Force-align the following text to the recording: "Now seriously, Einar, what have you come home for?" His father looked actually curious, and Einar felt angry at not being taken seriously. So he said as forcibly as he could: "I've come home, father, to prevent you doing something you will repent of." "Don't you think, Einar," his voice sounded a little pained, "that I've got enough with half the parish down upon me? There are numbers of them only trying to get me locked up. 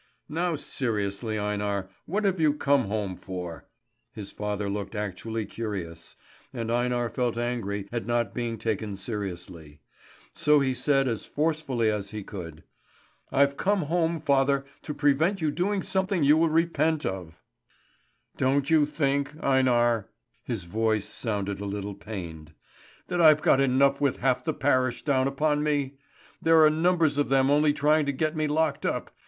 "Now 0.29 0.55
seriously, 0.55 1.37
Einar, 1.37 1.87
what 2.07 2.23
have 2.23 2.39
you 2.41 2.55
come 2.55 2.85
home 2.85 3.15
for?" 3.15 3.65
His 4.13 4.31
father 4.31 4.67
looked 4.67 4.95
actually 4.95 5.45
curious, 5.45 6.15
and 6.51 6.71
Einar 6.71 7.07
felt 7.07 7.37
angry 7.37 7.87
at 7.91 8.07
not 8.07 8.33
being 8.33 8.57
taken 8.57 8.97
seriously. 8.97 9.79
So 10.33 10.59
he 10.59 10.73
said 10.73 11.07
as 11.07 11.27
forcibly 11.27 11.91
as 11.91 12.09
he 12.09 12.23
could: 12.23 12.63
"I've 13.31 13.57
come 13.57 13.83
home, 13.83 14.19
father, 14.19 14.65
to 14.81 14.95
prevent 14.95 15.39
you 15.39 15.51
doing 15.51 15.83
something 15.83 16.23
you 16.23 16.35
will 16.35 16.49
repent 16.49 17.05
of." 17.05 17.37
"Don't 18.37 18.71
you 18.71 18.87
think, 18.87 19.35
Einar," 19.43 20.09
his 20.43 20.63
voice 20.63 21.05
sounded 21.05 21.59
a 21.59 21.65
little 21.65 21.93
pained, 21.93 22.55
"that 23.05 23.21
I've 23.21 23.43
got 23.43 23.61
enough 23.61 24.01
with 24.01 24.17
half 24.17 24.43
the 24.43 24.55
parish 24.55 25.03
down 25.03 25.27
upon 25.27 25.61
me? 25.61 25.99
There 26.41 26.65
are 26.65 26.71
numbers 26.71 27.19
of 27.19 27.29
them 27.29 27.51
only 27.51 27.71
trying 27.71 28.07
to 28.07 28.11
get 28.11 28.35
me 28.35 28.47
locked 28.47 28.83
up. 28.83 29.11